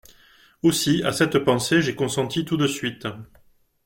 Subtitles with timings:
[0.63, 3.05] Aussi, à cette pensée, j’ai consenti tout de suite.